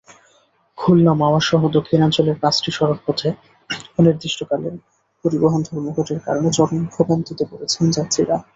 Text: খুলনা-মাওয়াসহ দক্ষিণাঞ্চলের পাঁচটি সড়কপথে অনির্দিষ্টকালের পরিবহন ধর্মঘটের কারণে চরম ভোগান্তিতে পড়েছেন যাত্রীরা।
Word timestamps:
খুলনা-মাওয়াসহ 0.77 1.61
দক্ষিণাঞ্চলের 1.69 2.37
পাঁচটি 2.41 2.69
সড়কপথে 2.71 3.29
অনির্দিষ্টকালের 3.97 4.75
পরিবহন 5.25 5.61
ধর্মঘটের 5.67 6.19
কারণে 6.19 6.49
চরম 6.57 6.79
ভোগান্তিতে 6.93 7.43
পড়েছেন 7.51 7.83
যাত্রীরা। 7.91 8.35